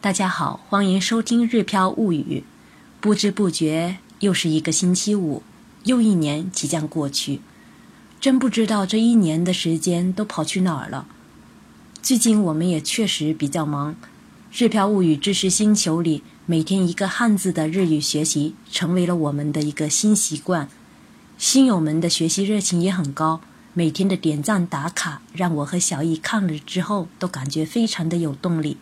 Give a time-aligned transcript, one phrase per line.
[0.00, 2.44] 大家好，欢迎收听《日飘物语》。
[3.00, 5.42] 不知不觉又是一个星期五，
[5.82, 7.40] 又一年即将过去，
[8.20, 11.08] 真不知道这一年的时间都跑去哪儿了。
[12.00, 13.92] 最近我们也确实比较忙，
[14.56, 20.68] 《日飘物语》知识星球里每天一个汉字的日语学习成为了我们的一个新习惯。
[21.36, 23.40] 新友们的学习热情也很高，
[23.74, 28.76] 每天的点赞打卡让我和小易看了之后都感觉非常的有动力。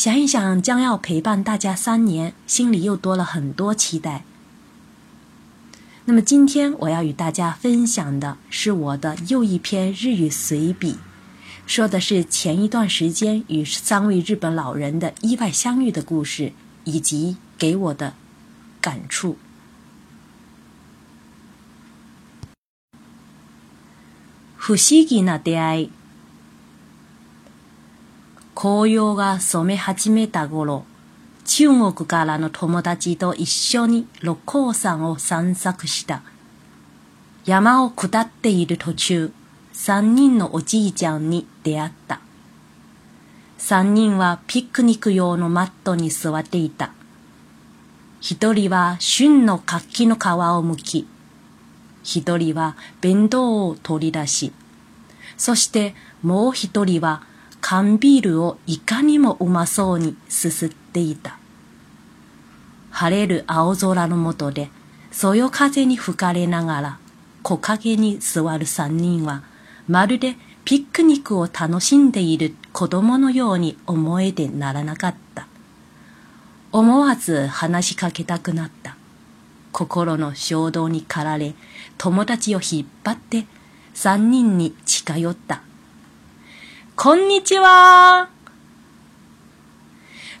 [0.00, 4.24] 想一想，将要陪伴大家三年，心里又多了很多期待。
[6.06, 10.96] 那么今天我要与大家分享的是我的又一篇日语随笔，
[11.66, 18.14] 说的是前一段时间与三位日本老人的意外相遇的故事，以及给我的
[18.80, 19.36] 感触。
[24.56, 25.99] 不思議な出会い。
[28.62, 30.84] 紅葉が染め始めた頃、
[31.46, 36.20] 中国からの友達と一緒に六甲山を散策した。
[37.46, 39.32] 山を下っている途中、
[39.72, 42.20] 三人のおじいちゃんに出会った。
[43.56, 46.92] 三人はピクニック用のマットに座っていた。
[48.20, 51.08] 一人は旬の柿の皮を剥き、
[52.02, 54.52] 一人は弁当を取り出し、
[55.38, 57.22] そしてもう一人は
[57.60, 61.38] 缶ビールをいかにもうまそうにすすっていた。
[62.90, 64.70] 晴れる青空の下で、
[65.12, 66.98] そよ風に吹かれながら、
[67.42, 69.42] 木陰に座る三人は、
[69.88, 75.46] まるでピクニックを楽しんでいる子供のように思えてならなかった。
[76.72, 78.96] 思わず話しかけたくなった。
[79.72, 81.54] 心の衝動に駆られ、
[81.98, 83.46] 友達を引っ張って
[83.94, 85.62] 三人に近寄った。
[87.02, 88.28] こんにちは。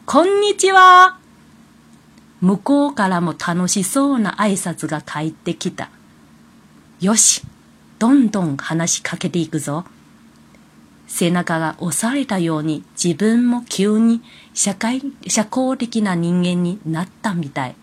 [0.04, 1.18] こんにちは。
[2.42, 5.88] 向こうからも楽しそうな挨拶が返ってきた。
[7.00, 7.40] よし、
[7.98, 9.86] どんどん話しかけていくぞ。
[11.06, 14.20] 背中が押されたように自分も急に
[14.52, 17.74] 社会、社交的な人間になったみたい。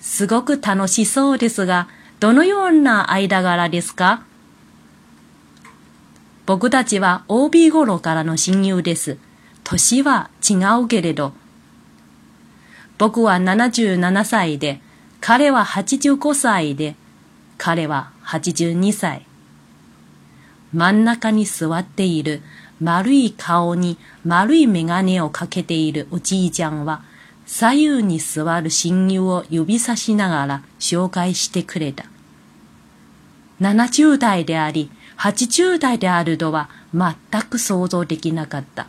[0.00, 1.86] すごく楽しそうですが、
[2.18, 4.25] どのような間柄ですか？
[6.46, 9.18] 僕たちは OB 頃からの親友です。
[9.64, 11.32] 年は違うけれど。
[12.98, 14.80] 僕は77歳で、
[15.20, 16.94] 彼は85歳で、
[17.58, 19.26] 彼は82歳。
[20.72, 22.42] 真ん中に座っている
[22.80, 27.02] 丸い顔に丸い眼鏡をかけているおじいちゃんは、
[27.44, 32.04] 左右に座る親友を指さしながら紹介してくれた。
[33.60, 38.88] 70代であり、80代であるとは全く想像できなかった。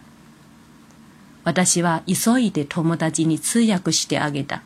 [1.43, 4.61] 私は急いで友達に通訳してあげた。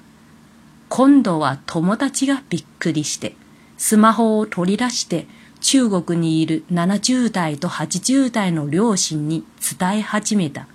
[0.90, 3.36] 今度は友達がびっくりして、
[3.78, 5.28] スマホを取り出して
[5.62, 9.46] 中国にいる70代と80代の両親に
[9.80, 10.68] 伝え始めた。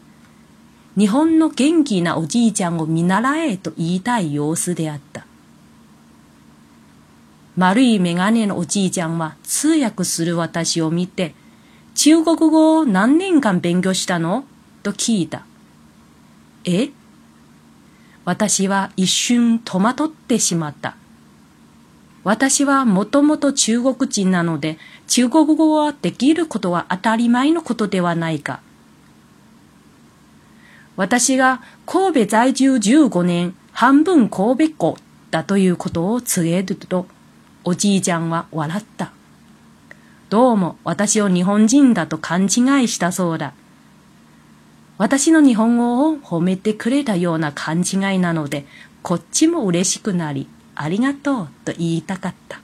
[0.96, 5.26] 日本の元気なおじいちゃんを見習えと言いたい様子であった。
[7.56, 11.34] 丸いメガネのおじいちゃんは通訳する私を見て、
[11.94, 14.44] 中国語を何年間勉強したの？
[14.82, 15.46] と聞いた。
[16.64, 16.90] え？
[18.26, 20.96] 私は一瞬戸惑ってしまった。
[22.24, 28.60] 私はもともと中国人なので、中国語はできることは当たり前のことではないか。
[30.96, 34.98] 私が神戸在住15年、半分神戸っ子
[35.30, 37.06] だということを告げると、
[37.68, 39.10] おじいちゃんは笑った。
[40.30, 42.48] どうも私を日本人だと勘違い
[42.86, 43.54] したそうだ。
[44.98, 48.66] 私の日本語を褒めてくれたような勘違いなので、
[49.02, 52.60] こっちも嬉しくなり、ありがとうと言いたかった。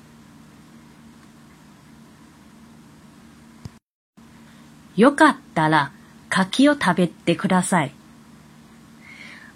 [4.95, 5.91] よかったら
[6.29, 7.93] 柿を食べてください。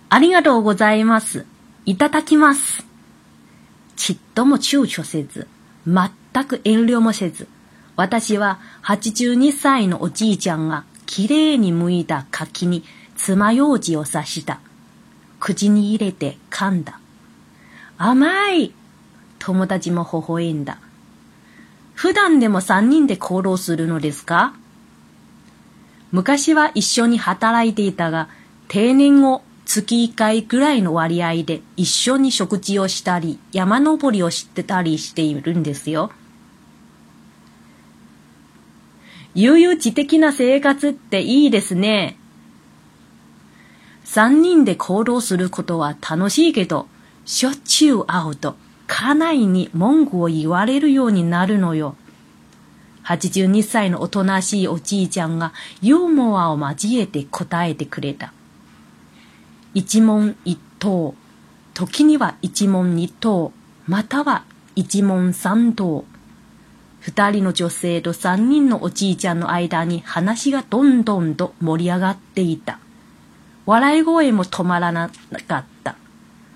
[0.08, 1.46] ありがとうございます。
[1.84, 2.95] いただきます。
[3.96, 5.48] ちっとも躊躇せず、
[5.86, 7.48] 全く遠慮もせず、
[7.96, 12.84] 私は82歳のおじいちゃんがきれいに剥いた柿に
[13.16, 14.60] 爪楊枝を刺した。
[15.40, 17.00] 口に入れて噛んだ。
[17.98, 18.72] 甘い
[19.38, 20.78] 友達も微笑んだ。
[21.94, 24.54] 普段でも三人で行動するのですか?
[26.12, 28.28] 昔は一緒に働いていたが、
[28.68, 36.12] 定年後月1回ぐらいの割合で一緒に食事をしたり、山登りをしてたりしているんですよ。
[39.34, 42.16] 悠々自適な生活っていいですね。
[44.04, 46.86] 三人で行動することは楽しいけど、
[47.26, 48.54] しょっちゅう会うと、
[48.86, 51.96] 家内に文句を言われるようになるのよ。
[53.04, 55.52] 82歳のおとなしいおじいちゃんが
[55.82, 58.32] ユーモアを交えて答えてくれた。
[59.76, 61.14] 一問一答、
[61.74, 63.52] 時には一問二答、
[63.86, 66.06] または一問三答。
[67.00, 72.78] 二人の女性と三人のおじいちゃんの間に話がどんどんと盛り上がっていた。
[73.66, 75.10] 笑い声も止まらな
[75.46, 75.96] かった。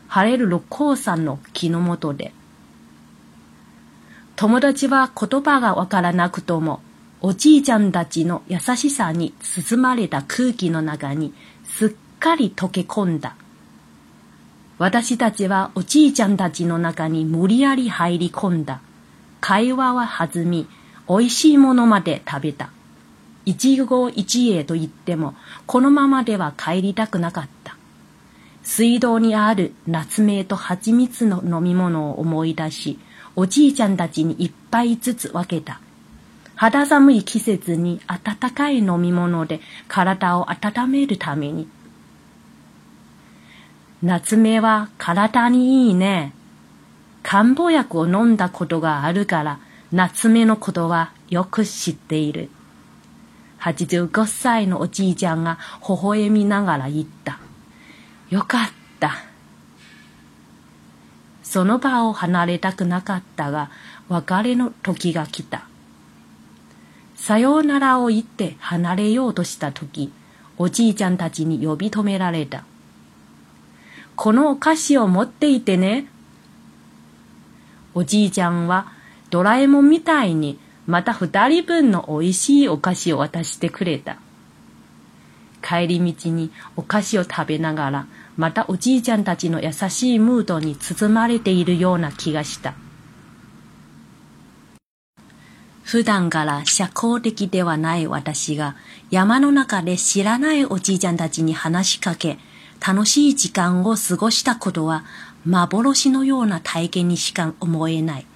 [0.08, 2.32] 晴れる六甲山の木の下で。
[4.36, 6.80] 友達は言葉がわからなくとも、
[7.20, 11.34] おじいちゃんたちの優しさに包まれた空気の中に
[11.64, 11.90] すっ
[12.20, 13.34] かり溶け込んだ。
[14.78, 18.80] 私たちはおじいちゃんたちの中に無理やり入り込んだ。
[19.40, 20.68] 会話は弾み、
[21.08, 22.70] 美味しいものまで食べた。
[23.44, 25.34] 一期一会と言っても、
[25.66, 27.76] このままでは帰りたくなかった。
[28.62, 32.98] 水道にある夏目と蜂蜜の飲み物を思い出し、
[33.34, 35.80] おじいちゃんたちに一杯ずつ分けた。
[36.54, 41.66] 肌寒い季節に温かい飲み物で体を温めるために。
[44.02, 46.32] 夏目は体にいいね。
[47.22, 49.60] 漢方薬を飲んだことがあるから、
[49.92, 52.48] 夏目のことはよく知っている。
[53.60, 57.40] 85歳のおじいちゃんが微笑みながら言った。
[58.30, 58.68] よかっ
[59.00, 59.12] た。
[61.42, 63.70] その場を離れたくなかったが、
[64.08, 65.66] 別れの時が来た。
[67.16, 70.10] さようならを言って離れようとした時、
[70.56, 72.64] おじいちゃんたちに呼び止められた。
[74.22, 76.06] このお菓子を持っていてね。
[77.94, 78.92] おじいちゃんは
[79.30, 84.18] ドラえもんみたいにまた二人分の美味しいお菓子を渡してくれた。
[85.62, 88.06] 帰り道にお菓子を食べながら、
[88.36, 92.74] またおじいちゃんたちの優しいムードに包まれているような気がした。
[95.82, 98.76] 普段から社交的ではない私が
[99.10, 102.38] 山の中で知らないおじいちゃんたちに話しかけ、
[102.86, 105.04] 楽しい時間を過ごしたことは
[105.44, 108.26] 幻のような体験にしか思えない。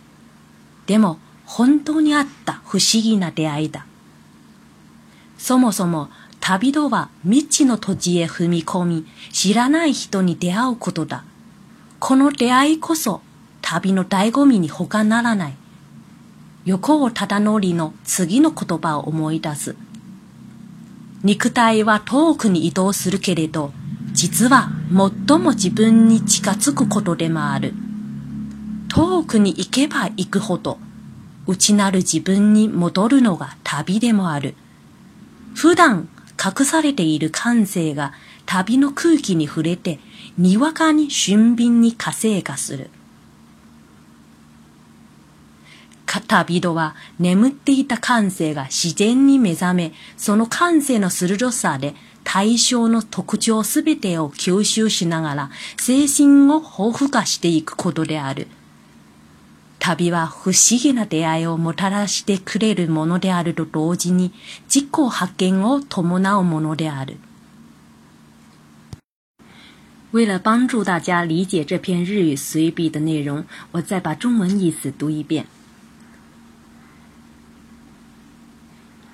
[0.87, 3.87] でも本当にあった不思議な出会いだ。
[5.39, 6.09] そもそも
[6.41, 11.25] 旅とは未知の土地へ踏み込み、知らない人に出会うことだ。
[11.99, 13.23] この出会いこそ
[13.63, 15.55] 旅の醍醐味に他ならない。
[16.67, 19.77] 横尾忠則の次の言葉を思い出す。
[21.23, 23.73] 肉体は遠くに移動するけれど、
[24.25, 27.75] 実は最も自分に近づくことでもある。
[28.89, 30.79] 遠くに行けば行くほど、
[31.47, 34.55] 内なる自分に戻るのが旅でもある。
[35.55, 36.09] 普段
[36.43, 38.15] 隠されている感性が
[38.47, 39.99] 旅の空気に触れて、
[40.39, 42.89] にわかに俊敏に活性化する。
[46.07, 51.95] 旅人は眠っていた感性が自然に目覚め、その感性の鋭さで
[52.25, 58.49] 対象の特徴すべてを吸収しながら精神を豊富化していくことである。
[59.79, 64.33] 旅は不思議な出会いをもたらしてくれるものであると同時に
[64.65, 67.19] 自己発見を伴うものである。
[70.13, 75.47] 为了帮助大家理解这篇日语随笔的内容，我再把中文意思读一遍。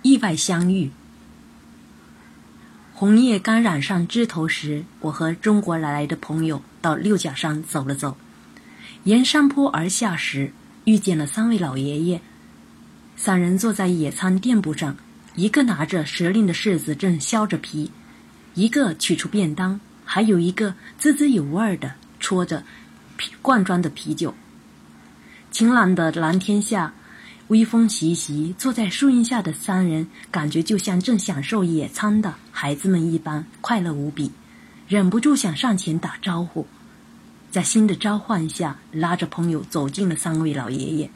[0.02, 0.90] 意外相遇，
[3.00, 8.18] 红叶刚染上枝头时，我和中国来的朋友到六甲山走了走，
[9.04, 10.52] 沿山坡而下时。
[10.84, 12.20] 遇见了三位老爷爷，
[13.16, 14.98] 三人坐在野餐垫布上，
[15.34, 17.90] 一个拿着时令的柿子正削着皮，
[18.52, 22.64] 一个取出便当，还有一个滋滋有味的戳着
[23.40, 24.34] 罐装的啤酒。
[25.50, 26.92] 晴朗的蓝天下，
[27.50, 34.30] 微风习习，坐在树荫下的三人感觉就像正享受野餐的孩子们一般快乐无比，
[34.86, 36.64] 忍不住想上前打招呼。
[37.50, 41.10] 在新的召唤下，拉着朋友走进了三位老爷爷。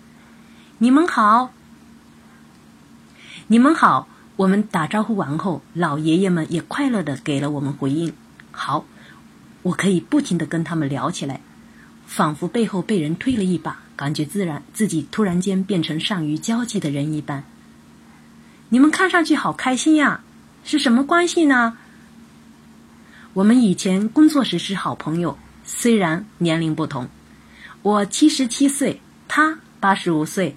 [0.79, 1.53] 你们好，
[3.47, 4.09] 你们好。
[4.35, 8.13] 我们打招呼完后，老爷爷们也快乐的给了我们回应。
[8.51, 8.85] 好，
[9.63, 11.41] 我可以不停的跟他们聊起来，
[12.07, 17.45] 仿佛背后被人推了一把，感觉自然，自己突然间变成善于交际的人一般。
[18.69, 20.23] 你们看上去好开心呀，
[20.65, 21.77] 是什么关系呢？
[23.33, 25.39] 我们以前工作时是好朋友。
[25.65, 27.09] 虽然年龄不同，
[27.83, 30.57] 我七十七岁，他八十五岁，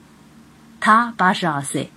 [0.80, 1.90] 他八十二岁。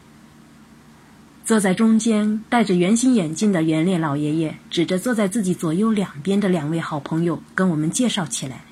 [1.45, 8.63] 坐在中间戴着圆形眼镜的圆脸老爷爷指着坐在自己左右两边的两位好朋友，跟我们介绍起来。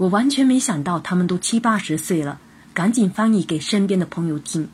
[0.00, 2.40] 我完全没想到他们都七八十岁了，
[2.72, 4.66] 赶紧翻译给身边的朋友听。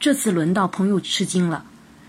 [0.00, 1.64] 这次轮到朋友吃惊了，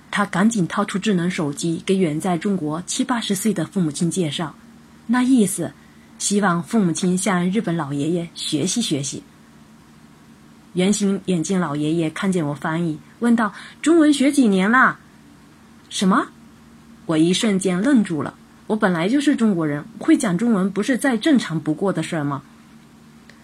[0.10, 4.56] 他赶紧掏出智能手机给远在中国七八十岁的父母亲介绍，
[5.06, 5.74] 那意思，
[6.18, 9.22] 希望父母亲向日本老爷爷学习学习。
[10.74, 14.98] 圆形眼镜老爷爷看见我翻译，问道：“中文学几年啦？”
[15.92, 16.30] 什么？
[17.06, 18.34] 我一瞬间愣住了。
[18.74, 22.42] 我本来就是中国人，会讲中文不是再正常不过的事儿吗？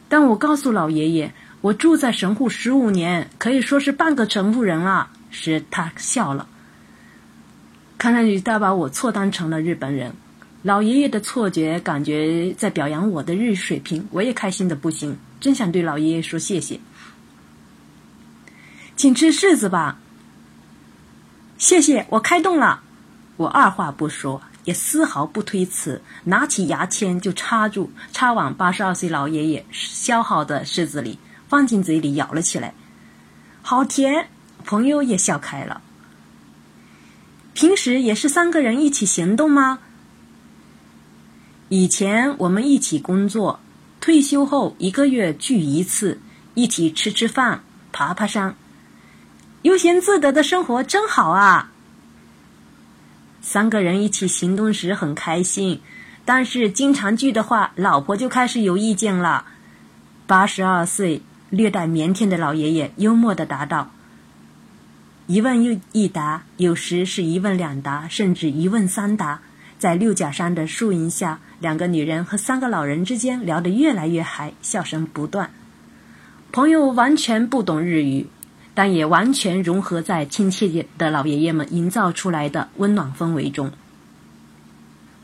[0.08, 1.32] 但我告诉老爷爷，
[1.62, 5.12] 我住在神户十五年，可以说是半个神户人了。
[5.30, 6.48] 时，他笑了，
[8.00, 10.12] 看上去他把我错当成了日本人。
[10.64, 16.80] 老爷爷的错觉感觉在表扬我的日语水平，我也开心的不行，真想对老爷爷说谢谢。
[18.96, 20.00] 请吃柿子吧。
[21.60, 22.82] 谢谢，我开动了。
[23.38, 32.76] 我二话不说，也丝毫不推辞，拿起牙签就插住，插往八十二岁老爷爷削好的柿子里，放进嘴里咬了起来。
[33.64, 34.30] 好甜，
[34.64, 35.82] 朋友也笑开了。
[37.56, 39.80] 平时也是三个人一起行动吗？
[41.70, 43.60] 以前我们一起工作，
[44.00, 46.22] 退休后一个月聚一次，
[46.54, 48.56] 一起吃吃饭，爬爬山。
[49.64, 51.72] 悠闲自得的生活真好啊！
[53.42, 55.80] 三个人一起行动时很开心，
[56.26, 59.46] 但是经常聚的话，老婆就开始有意见了。
[60.28, 63.92] 八十二岁、略带腼腆的老爷爷幽默的答道
[65.26, 69.40] ：“一问又一答，有时是一问两答，甚至一问三答。
[69.80, 75.50] 在六甲山的树荫下，两个女人和三个老人之间聊得越来越嗨，笑声不断。
[76.52, 78.28] 朋友完全不懂日语。”
[78.80, 83.70] 但也完全融合在亲切的老爷爷们营造出来的温暖氛围中。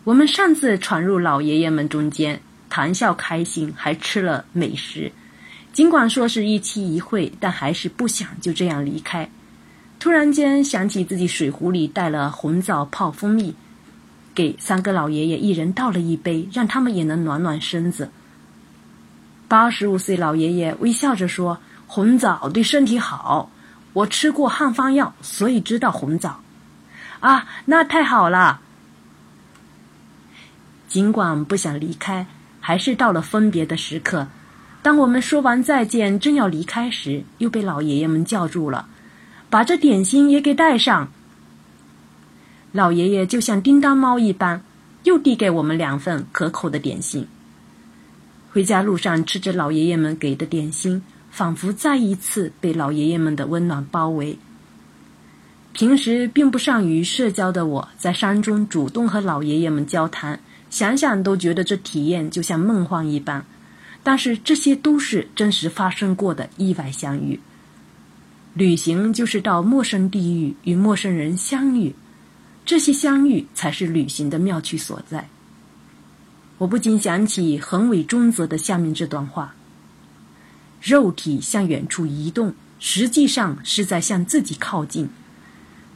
[0.04, 5.10] 我们擅自闯入老爷爷们中间，谈笑开心，还吃了美食。
[5.72, 9.30] 尽管说是一期一会，但还是不想就这样离开。
[10.00, 13.56] 突然间想起自己水壶里带了红枣泡蜂蜜，
[14.34, 18.12] 给三个老爷爷一人倒了一杯，让他们也能暖暖身子。
[19.48, 21.58] 八十五岁老爷爷微笑着说。
[21.88, 23.50] 红枣对身体好，
[23.94, 26.42] 我吃过汉方药，所以知道红枣。
[27.20, 28.62] 啊，那太好了！
[30.88, 32.28] 尽管不想离开，
[32.60, 34.28] 还是到了分别的时刻。
[34.82, 38.88] 当我们说完再见，正要离开时，又被老爷爷们叫住了，
[39.50, 41.10] 把这点心也给带上。
[42.72, 44.62] 老爷爷就像叮当猫一般，
[45.04, 47.28] 又递给我们两份可口的点心。
[48.52, 51.02] 回家路上吃着老爷爷们给的点心。
[51.36, 54.38] 仿佛再一次被老爷爷们的温暖包围。
[55.74, 60.40] 平时并不善于社交的我，在山中主动和老爷爷们交谈，
[60.70, 63.46] 想想都觉得这体验就像梦幻一般。
[64.02, 67.38] 但是这些都是真实发生过的意外相遇。
[68.54, 71.94] 旅行就是到陌生地域与陌生人相遇，
[72.66, 75.28] 这些相遇才是旅行的妙趣所在。
[76.60, 79.54] 我不禁想起横尾中则的下面这段话。
[80.86, 85.10] 肉体向远处移动，实际上是在向自己靠近。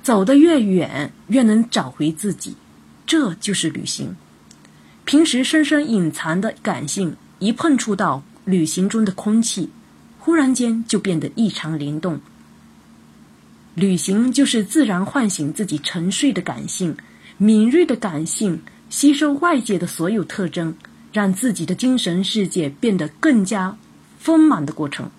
[0.01, 2.55] 走得越远，越能找回自己，
[3.05, 4.15] 这就是旅行。
[5.05, 9.69] 平时深深隐藏的感性，一碰触到旅行中的空气，
[10.17, 12.19] 忽然间就变得异常灵动。
[13.75, 16.97] 旅行就是自然唤醒自己沉睡的感性，
[17.37, 20.73] 敏锐的感性吸收外界的所有特征，
[21.13, 23.77] 让自己的精神世界变得更加。
[24.19, 25.09] 丰满的过程，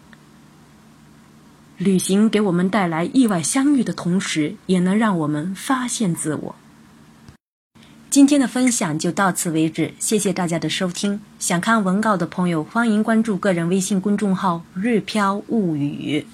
[1.78, 6.54] 旅行给我们带来意外相遇的同时，也能让我们发现自我。
[8.10, 11.20] 今天的分享就到此为止，谢谢大家的收听。
[11.38, 16.26] 想看文稿的朋友，欢迎关注个人微信公众号“日飘物语”。